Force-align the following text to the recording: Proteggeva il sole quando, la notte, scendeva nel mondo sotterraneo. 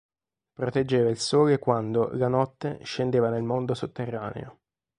Proteggeva 0.53 1.11
il 1.11 1.19
sole 1.19 1.59
quando, 1.59 2.09
la 2.13 2.27
notte, 2.27 2.79
scendeva 2.81 3.29
nel 3.29 3.43
mondo 3.43 3.75
sotterraneo. 3.75 4.61